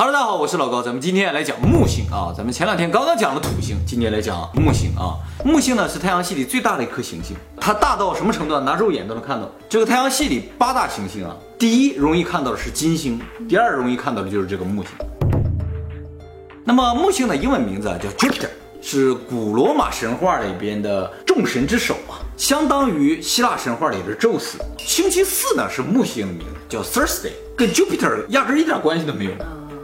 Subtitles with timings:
[0.00, 2.32] Hello，大家好，我是老高，咱们今天来讲木星啊。
[2.32, 5.18] 咱们前两天刚刚讲了土星，今天来讲木星啊。
[5.44, 8.60] 木星呢是太阳系里最大的一颗行星，它大到什么程度？
[8.60, 9.50] 拿肉眼都能看到。
[9.68, 14.92] 这个太阳系里八大行星啊，第一容易看到的是金星，第二容易看到的就是这个木星。
[16.62, 24.58] 那么木星的英文名字啊叫 Jupiter，是古罗马神话里边的众神之首啊，相当于希腊神话里的宙斯。
[24.78, 29.32] 星期四呢是木星的名字，叫 Thursday，跟 Jupiter 压根一点关系都没有。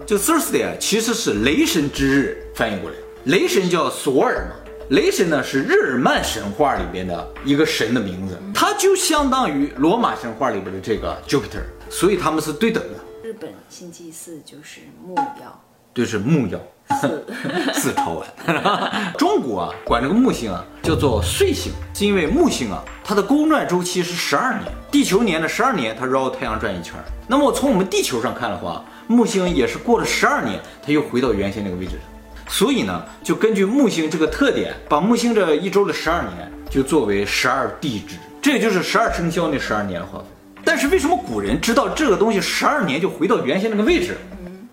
[0.07, 2.97] 这 Thursday 啊，其实是雷神之日翻译过来。
[3.25, 4.57] 雷神叫索尔嘛，
[4.91, 12.99] 雷神呢是日耳曼神话里边的一个神的名字，它就相当于罗马神话里边的这个 Jupiter，所以他们是对等的。
[13.23, 15.59] 日本星期四就是木曜，
[15.95, 16.61] 就，是木曜，
[17.01, 17.25] 四
[17.73, 19.15] 四超完。
[19.17, 27.05] 中国啊，管这个木星啊叫做岁星，是因为木星啊它的公转周期是十二年，地球年的十二年，它绕太阳转一圈儿。
[27.29, 32.01] 那么从我们地球上看的话，木星也是过了十二年，它又回到原先那个位置上。
[32.49, 40.27] 所以呢，就根据木星这个特点，把木星这一周的十二年就作为十二地支，这也就是十二生肖那十二年的划分。
[40.65, 44.17] 但是为什么古人知道这个东西十二年就回到原先那个位置？
[44.47, 44.67] 嗯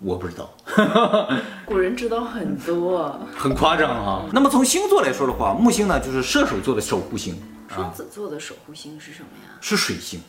[0.00, 0.48] 我不知道，
[1.66, 3.18] 古人知道很多。
[3.36, 4.22] 很夸张啊。
[4.30, 7.34] 那么从星座来说的话，木星呢就是射手座的守护星，
[7.68, 9.58] 双子座的守护星是什么呀？
[9.60, 10.20] 是水星。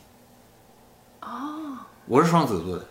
[1.21, 2.85] 哦，我是双子座的。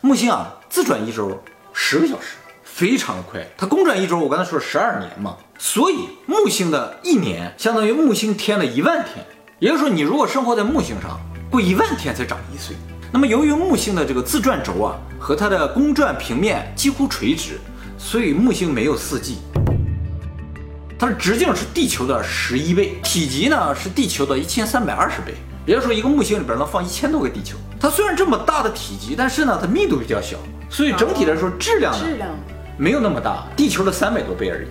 [0.00, 1.40] 木星啊，自转一周
[1.72, 3.46] 十个小时，非常的快。
[3.56, 9.24] 它公转一周，我刚才说十二年嘛，所以木星的一年相当于木星天的一万天。
[9.60, 11.20] 也就是说，你如果生活在木星上，
[11.50, 12.76] 过一万天才长一岁。
[13.12, 17.60] 那么由于木星的这个自转轴啊和它的公转平面几乎垂直，
[17.96, 19.38] 所以木星没有四季。
[20.98, 25.34] 它的直径是地球的十一倍，体积呢是地球的一千三百二十倍。
[25.66, 27.56] 也就是说，一个木星里边能放一千多个地球。
[27.80, 30.36] 它虽然这么大的体积，但是呢，它密度比较小，
[30.70, 32.30] 所以整体来说质量呢质量
[32.78, 34.68] 没有那么大，地球的三百多倍而已，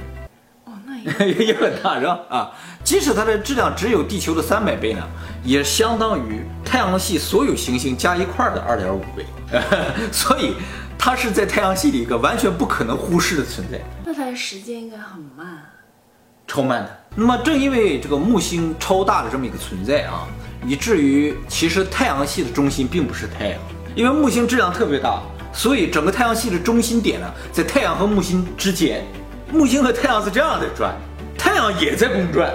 [0.64, 2.20] 哦，那也 也很大是吧？
[2.30, 5.04] 啊，即使它的质量只有地球的三百倍呢，
[5.44, 9.26] 也相当于太阳系所有行星加一块儿的二点五倍，
[10.14, 10.56] 所以
[10.98, 13.82] 它是在太阳系里一个完全不可能忽视的存在。
[14.06, 15.62] 那它的时间应该很慢。
[16.48, 17.00] 超慢的。
[17.16, 20.28] 那么正因为这个木星超大的这么一个存在啊，
[20.66, 23.60] 以至于其实太阳系的中心并不是太阳，
[23.96, 25.22] 因为木星质量特别大，
[25.54, 29.06] 所以整个太阳系的中心点呢在太阳和木星之间。
[29.52, 30.94] 木星和太阳是这样的转，
[31.38, 32.52] 太阳也在公转。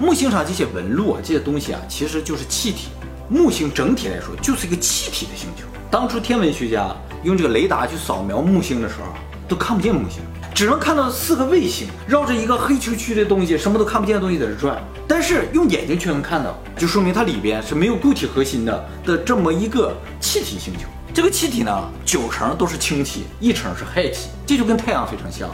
[0.00, 2.88] 木星上这些纹路啊，这些东西啊，其实就是气体。
[3.28, 5.64] 木星整体来说就是一个气体的星球。
[5.88, 9.14] 当初天文学家用这个雷达去扫描木星的时候，
[9.46, 10.20] 都看不见木星，
[10.60, 14.78] 只能看到四个卫星绕着一个黑黢黢的东西，什么都看不见的东西在这转。
[15.08, 20.80] 但是用眼睛却能看到，就说明它里边是没有固体核心的的这么一个气体星球。
[21.14, 25.48] 这个气体呢，九成都是氢气，一成是氦气，这就跟太阳非常像。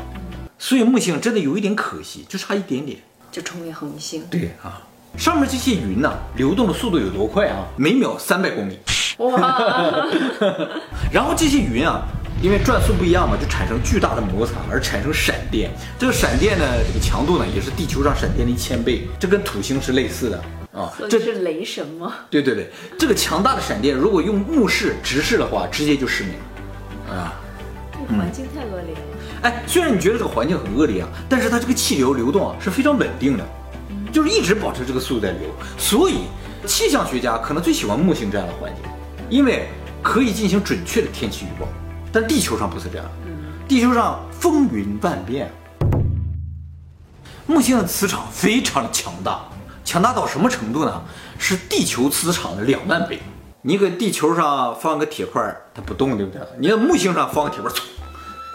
[0.58, 2.98] 所以木星真的有一点可惜，就差一点点。
[3.30, 4.24] 就成为恒星。
[4.28, 4.82] 对啊，
[5.16, 7.64] 上面这些云呢，流动的速度有多快啊？
[7.76, 8.76] 每秒三百公里。
[9.18, 10.04] 哇，
[11.10, 12.02] 然后这些云啊，
[12.42, 15.70] 因为转速不一样嘛，就产生巨大的摩擦，而产生闪电。
[15.98, 20.92] 这个闪电呢，这个强度呢，也是地球上闪电的一千倍，这跟土星是类似的啊。
[21.08, 22.14] 这是雷神吗？
[22.30, 26.34] 对对对，这个强大的闪电，如果用目视直视的话，直接就失明
[27.08, 27.40] 了啊。
[28.06, 29.00] 环境太恶劣了。
[29.42, 33.44] 哎，虽然你觉得这个环境很恶劣啊，但是它这个气流流动啊是非常稳定的，
[34.12, 35.48] 就是一直保持这个速度在流，
[35.78, 36.26] 所以
[36.66, 38.84] 气象学家可能最喜欢木星这样的环境，
[39.30, 39.68] 因为
[40.02, 41.66] 可以进行准确的天气预报。
[42.18, 43.04] 但地球上不是这样，
[43.68, 45.52] 地球上风云万变。
[47.44, 49.40] 木星的磁场非常的强大，
[49.84, 51.02] 强大到什么程度呢？
[51.38, 53.20] 是地球磁场的两万倍。
[53.60, 56.40] 你搁地球上放个铁块，它不动，对不对？
[56.58, 57.82] 你在木星上放个铁块，唰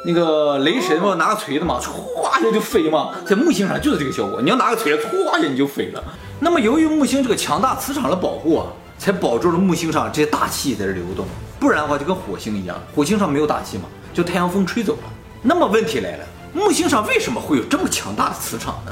[0.08, 4.42] 那个雷神嘛，拿个锤子嘛，唰一下就飞嘛，在木星上就是这个效果。
[4.42, 6.04] 你要拿个锤子，唰一下你就飞了。
[6.40, 8.66] 那么由于木星这个强大磁场的保护啊，
[9.02, 11.26] 才保住了木星上这些大气在这流动。
[11.60, 15.12] 不然的话就跟火星一样，火星上没有大气嘛，就太阳风吹走了。
[15.42, 18.92] 那么问题来了，木星上为什么会有这么强大的磁场呢？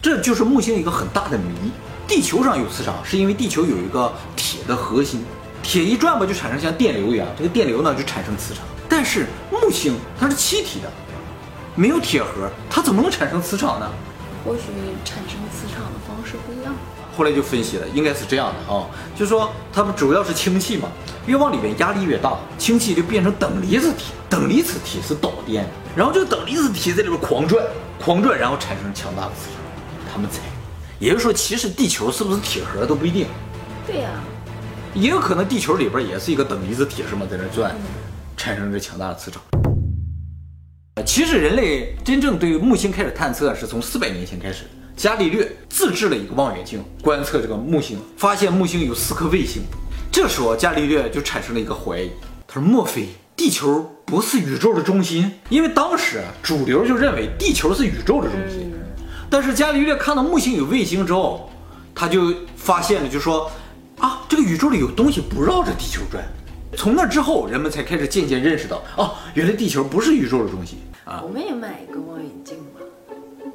[0.00, 1.70] 这就是木星一个很大的谜。
[2.08, 5.22] 地球上有磁场，是因为地球有一个铁的核心，
[5.62, 8.64] 铁一转吧就产生像电流一样，这个电流呢就产生磁场。
[8.88, 10.90] 但是木星它是气体的，
[11.74, 13.90] 没有铁核，它怎么能产生磁场呢？
[14.44, 14.62] 或许
[15.04, 16.74] 产生磁场的方式不一样。
[17.16, 18.86] 后来就分析了，应该是这样的啊，
[19.16, 20.88] 就是说它们主要是氢气嘛，
[21.26, 25.64] 越往里面压力越大，氢气就变成等离子体，等离子体是导电，
[25.96, 27.64] 然后这个等离子体在里边狂转，
[28.00, 29.62] 狂转，然后产生强大的磁场。
[30.12, 30.40] 他们猜，
[30.98, 33.26] 也就是说，其实地球是不是铁盒都不一定。
[33.86, 34.10] 对呀、
[34.92, 37.74] 也有可能地球里边也是一个等离子体是吗在那转，
[38.36, 39.40] 产生这强大的磁场。
[41.02, 44.62] 其实人类真正对木星开始探测是从四百年前开始，
[44.96, 49.62] 伽利略自制了一个望远镜观测这个木星，发现木星有四颗卫星。
[50.12, 52.10] 这时候伽利略就产生了一个怀疑，
[52.46, 55.32] 他说：莫非地球不是宇宙的中心？
[55.48, 58.72] 因为当时主流就认为地球是宇宙的中心。
[59.28, 61.50] 但是伽利略看到木星有卫星之后，
[61.92, 63.50] 他就发现了，就说
[63.98, 66.22] 啊，这个宇宙里有东西不绕着地球转。
[66.76, 71.22] 从那之后，人们才开始渐渐认识到，哦，原来地球不是宇宙的中心啊！
[71.24, 72.80] 我们也买一个望远镜吧，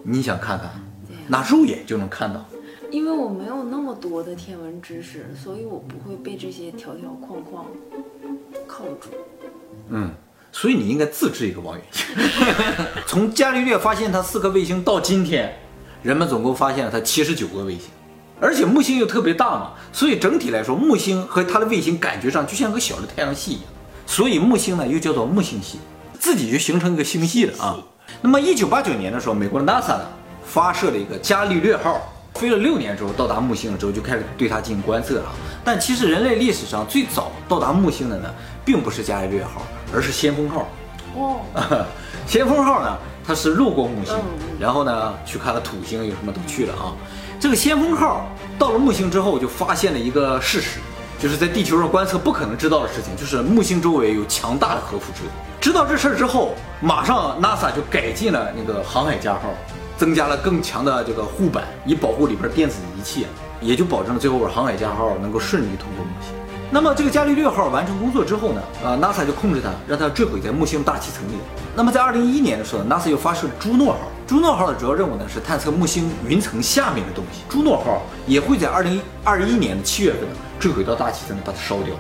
[0.04, 0.70] 你想看看
[1.08, 2.46] 对呀，拿肉眼就能看到。
[2.92, 7.66] 因为我没有那么多的天文知识，所以我不会被这些条条框框
[8.68, 9.10] 铐住。
[9.90, 10.12] 嗯，
[10.52, 12.04] 所以你应该自制一个望远镜。
[13.06, 15.56] 从伽利略发现它四颗卫星到今天，
[16.02, 17.90] 人们总共发现了它七十九个卫星，
[18.42, 23.64] 而且木星又特别大嘛，所以整体来说，木星和它的卫星感觉上就像个小的太阳系一样。
[24.06, 25.80] 所以木星呢又叫做木星系，
[26.20, 27.78] 自己就形成一个星系了啊。
[28.22, 30.06] 那么一九八九年的时候，美国的 NASA 呢
[30.44, 32.02] 发射了一个伽利略号，
[32.36, 35.32] 飞了六年之后到达木星了之后，就开始对它进行观测了。
[35.64, 38.34] 但其实人类历史上最早到达木星的呢，
[38.66, 39.62] 并不是伽利略号，
[39.94, 40.68] 而是先锋号。
[41.16, 41.42] 哦，
[42.26, 46.96] 先锋号呢，它是路过木星嗯，然后呢去看了土星，有什么都去了啊。
[47.40, 48.28] 这个先锋号
[48.58, 50.82] 到了木星之后，就发现了一个事实，
[51.18, 55.22] 就是在地球上观测不可能知道的事情，就是木星周围有强大的核辐射。
[55.62, 59.54] 知道这事儿之后，马上 NASA 就改进了那个航海家号，
[59.98, 63.26] 增加了更强的这个护板，以保护里边电子仪器，
[63.62, 66.34] 也就保证了最后边航海家号能够顺利通过木星。
[66.70, 71.36] 那么这个伽利略号完成工作之后呢，啊，NASA 就控制它，让它坠毁在木星大气层里。
[71.74, 74.00] 那么在二零一一年的时候，NASA 又发射朱诺号。
[74.30, 77.42] 朱诺号的主要任务呢是探测木星云层下面的东西。
[77.50, 81.96] 朱诺号也会在二零二一年的七月份呢坠毁到大气层，把它烧掉。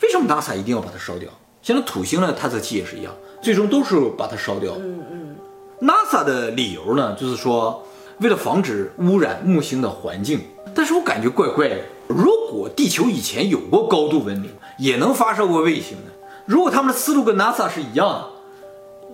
[0.00, 1.28] 为什么 NASA 一定要把它烧掉？
[1.60, 4.72] 现在土星的探测器也是一样，最终都是把它烧掉。
[4.78, 5.36] 嗯嗯
[5.82, 7.86] ，NASA 的理由呢，就是说
[8.20, 10.40] 为了防止污染木星的环境。
[10.74, 11.76] 但是我感觉怪怪的，
[12.08, 16.12] 如果地球以前有过高度文明，也能发射过卫星的，
[16.46, 18.24] 如果他们的思路跟 NASA 是一样的，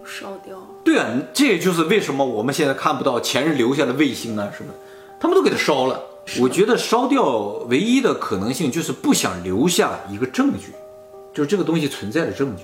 [0.04, 0.56] 烧掉。
[0.82, 4.72] 对啊，这也就是为什么我们现在看不到前人留下的卫星啊什么，
[5.20, 6.00] 他们都给它烧了。
[6.40, 7.38] 我觉得烧掉
[7.68, 10.72] 唯一的可能性就是不想留下一个证据，
[11.34, 12.62] 就是这个东西存在的证据。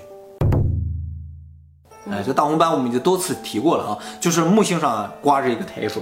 [2.09, 6.01] 哎，这大红斑我们已经多次提过了啊，就是木星上啊刮着一个台风，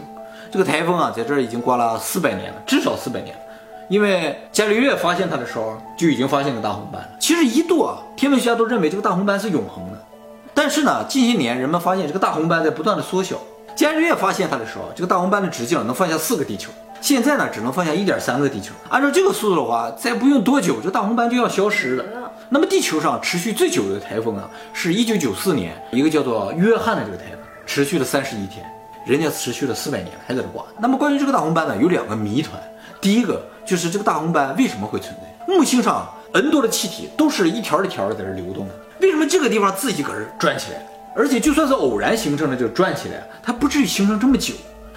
[0.51, 3.41] 这个台风啊在这儿已经刮了四百年了，至少四百年了。
[3.89, 7.09] 因为伽利略发现它的时候就已经发现了大红斑了。
[7.19, 10.05] 其实一度啊，天文学家都认为这个大红斑是永恒的，
[10.55, 13.35] 但是呢，近些年人们发现这个大红斑在不断的缩小。
[13.75, 16.71] 伽利略发现它的时候，这个大红斑的直径能放下四个地球，
[17.01, 18.71] 现在呢只能放下一点三个地球。
[18.89, 22.05] 按照这个速度的话，再不用多久，这大红斑就要消失了。
[22.47, 28.65] 那么地球上持续最久的台风啊，是一九九四年一个叫做约翰的这个台风，持续了三十一天，
[29.05, 30.63] 人家持续了四百年还在这刮。
[30.79, 32.57] 那么关于这个大红斑呢，有两个谜团。
[33.01, 35.53] 第一个就是这个大红斑为什么会存在？
[35.53, 40.85] 木星上 N 多的气体都是一条一条的在这流动的，为什么这个地方自己搁这转起来？
[41.15, 44.53] 而且就算是偶然形成的这个转起来，它不至于形成这么久。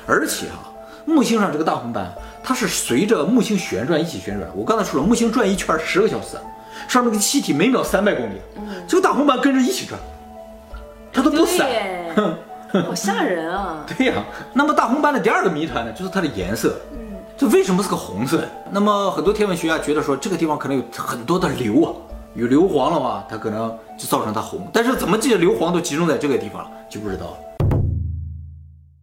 [0.07, 0.67] 而且啊，
[1.05, 2.13] 木星上这个大红斑，
[2.43, 4.51] 它是随着木星旋转一起旋转。
[4.55, 6.37] 我刚才说了，木星转一圈十个小时，
[6.89, 8.41] 上面的气体每秒三百公里，
[8.89, 10.01] 这个大红斑跟着一起转，
[11.13, 11.69] 它都不散。
[12.85, 13.87] 好吓人啊！
[13.97, 16.77] 对呀、那么大红斑的第二个谜团呢，就是它的颜色。
[17.35, 18.45] 这为什么是个红色？
[18.71, 21.89] 那么很多天文学家觉得说，这个地方可能有很多的硫啊，
[22.39, 24.71] 有硫磺的话，它可能就造成它红。
[24.73, 27.39] 但是怎么这些硫磺都集中在这个地方了，就不知道了。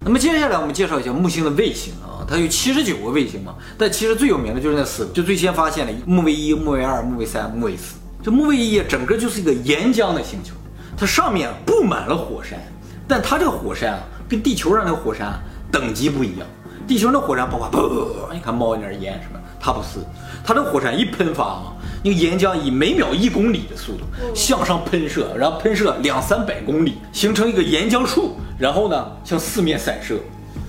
[0.05, 7.97] 那么接下来我们介绍一下木星的卫星啊，它有七十九个卫星嘛，但其实最有名的就是那四个，就最先发现的木卫一、木卫二、木卫三、木卫四。
[8.23, 10.53] 这木卫一整个就是一个岩浆的星球，
[10.95, 12.57] 它上面布满了火山，
[13.05, 13.99] 但它这个火山啊，
[14.29, 15.37] 跟地球上那个火山
[15.69, 16.47] 等级不一样。
[16.87, 19.97] 地球那火山爆发，噗，你看冒一点烟什么，它不是，
[20.43, 24.03] 它这火山一喷发啊，那个岩浆以每秒一公里的速度
[24.35, 30.19] 向上喷射，然后喷射两三百公里，形成一个岩浆束，然后呢向四面散射。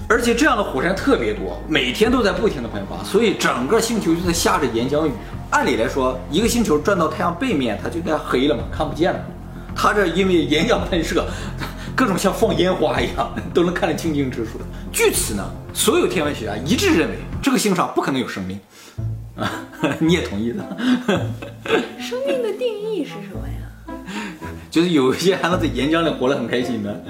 [0.08, 5.12] 而且这样的火山特别多，每天都在不停的喷发，所以整个星球就在下着岩浆雨。
[5.50, 9.20] 按理来说，一个星球转到太阳背面，它就该黑了嘛，看不见了。
[9.74, 11.26] 它这因为岩浆喷射，
[11.96, 14.64] 各种像放烟花一样，都能看得清清楚楚的。
[14.92, 18.60] 据此呢，所有天文学家一致认为这个星上不可能有生命。
[19.34, 19.64] 啊，
[19.98, 20.62] 你也同意的？
[21.98, 23.94] 生命的定义是什么呀？
[24.70, 27.02] 就是有一些还能在岩浆里活得很开心的，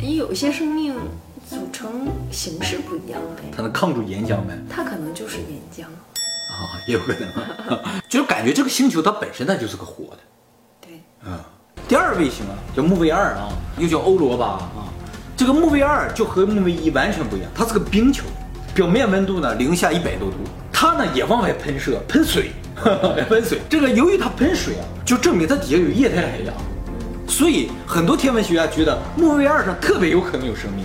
[0.00, 0.94] 有一些生命
[1.48, 4.56] 组成形式不一样呗，它能抗住岩浆呗。
[4.70, 5.82] 它可能就是岩浆。
[5.84, 7.78] 啊，也有可能，
[8.08, 10.18] 就是感觉这个星球它本身它就是个活的。
[10.80, 11.30] 对，第
[12.16, 14.86] 卫星啊，叫木卫二啊，又叫欧罗巴啊。
[15.36, 18.24] 这个木卫二就和木卫一完全不一样，它是个冰球，
[18.72, 20.36] 表面温度呢零下一百多度，
[20.72, 22.52] 它呢也往外喷射，喷水，
[23.28, 23.60] 喷水。
[23.68, 26.54] 这个由于它喷水啊，就证明它底下有液态海洋，
[27.26, 30.84] 所以很多天文学家觉得木卫二上特别有可能有生命。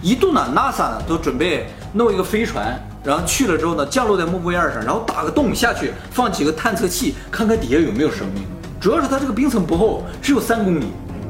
[0.00, 8.42] 一度呢，NASA 呢都准备弄一个飞船，然后去了之后呢，降落在木卫二上，然后打个洞下去，放几个探测器，看看底下有没有生命。
[8.80, 10.86] 主要是它这个冰层不厚，只有三公里。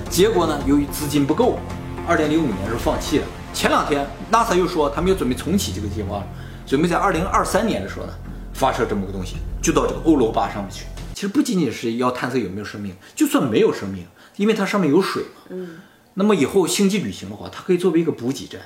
[0.08, 1.58] 结果呢，由于资金不够，
[2.06, 3.26] 二零零五年时候放弃了。
[3.52, 6.22] 前两天 NASA 又说他们又准备重启这个计划，
[6.64, 8.12] 准备在二零二三年的时候呢，
[8.52, 10.84] 发射这么个东西，就到这个欧罗巴上面去。
[11.12, 15.42] 其实不仅仅是要探测有没有生命，就算没有生命，因为它上面有水嘛。
[15.48, 15.78] 嗯，
[16.14, 18.60] 那么以后星际旅行的话，它可以作为一个补给站。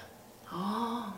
[0.53, 1.15] 哦，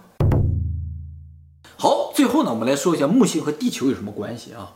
[1.77, 4.71] 好，最后呢，我们来说一下木星和地球有什么关系啊？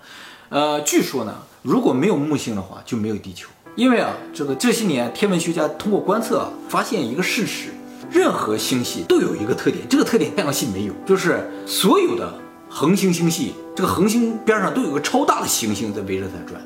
[0.51, 3.49] 呃，据说呢，如果没有木星的话，就没有地球。
[3.77, 7.69] 因为啊，这个这些年天文学家通过观测，发现一个事实：
[8.11, 12.35] 任何星系都有一个特点，这个特点太阳系没有，就是所有的
[12.69, 16.61] 恒星星系，这个恒星边上都有个超大的行星在围着它转。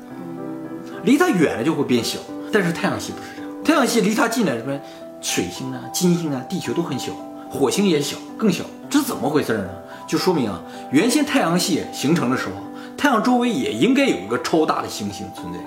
[1.03, 2.17] 离它远了就会变小，
[2.51, 4.75] 但是太阳系不是这样，太阳系离它近了，什么
[5.21, 7.11] 水星啊、金星啊、地球都很小，
[7.51, 9.69] 火星也小，更小，这怎么回事呢？
[10.07, 10.59] 就说明啊，
[10.91, 12.53] 原先太阳系形成的时候，
[12.97, 15.59] 太阳周围也应该有一个超大的行星存在。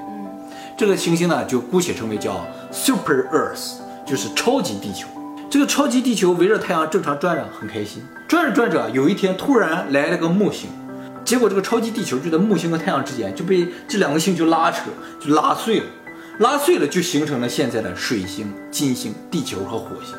[0.77, 3.75] 这个行星呢，就姑且称为叫 Super Earth，
[4.07, 5.09] 就是超级地球。
[5.51, 8.03] 这个超级地球围着太阳正常转着，很开心。
[8.29, 10.69] 转着转着，有一天突然来了个木星，
[11.25, 14.85] 结果这个超级地球就在木星和太阳之间就被这两个星球拉扯，
[15.21, 15.87] 就拉碎了。
[16.39, 20.15] 拉碎了就形成了现在的水星、金星、地球和火星。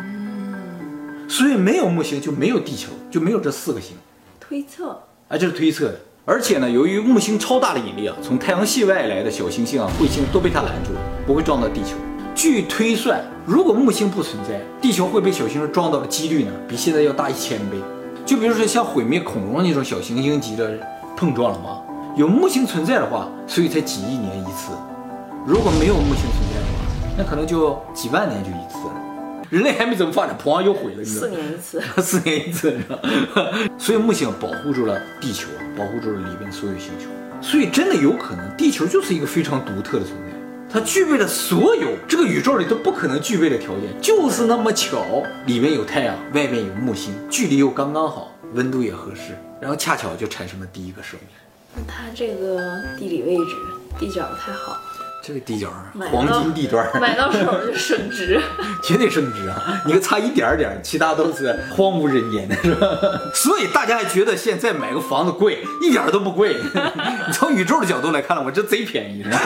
[0.00, 3.96] 嗯所以没有木星就没有地球，就没有这四个星。
[4.40, 6.00] 推测，啊，这是推测的。
[6.26, 11.96] 而且呢，由于木星超大的引力啊，从太阳系外来的小行星啊、彗星都被它拦住了，不会撞到地球。
[12.34, 17.78] 据推算，如果木星不存在，地球会被小行星撞到的几率呢，比现在要大一千倍。
[18.24, 20.78] 就比如说像毁灭恐龙那种小行星级的
[21.16, 21.80] 碰撞了吗？
[22.16, 24.72] 有木星存在的话，所以才几亿年一次。
[25.46, 28.99] 如果没有木星存在的话，那可能就几万年就一次了。
[29.50, 31.34] 人类还没怎么发展，砰又毁了，你知道吗？
[31.34, 32.98] 四年一次， 四年一次，是吧？
[33.76, 37.06] 所以木星保护住了地球啊，保护住了里边所有星球，
[37.42, 40.36] 所以真的有可能地球就是一个非常独特的存在，
[40.72, 51.28] 它具备了所有这个宇宙里都不可能具备的条件，就是那么巧，里面有太阳，外面有木星，距离又刚刚好，温度也合适，然后恰巧就产生了第一个生命。
[51.74, 53.56] 那它这个地理位置
[53.98, 54.80] 地角太好，
[55.22, 55.68] 这个地角
[56.10, 58.40] 黄金地段儿，买到手就升值。
[58.82, 59.82] 绝对升值啊！
[59.86, 62.86] 你个差一点点，其他都是荒无人烟的，是吧？
[63.34, 66.56] 所以大家还觉得现在买个房子贵，一点都不贵。
[67.26, 69.38] 你 从宇宙的角度来看了，我这贼便宜，是吧？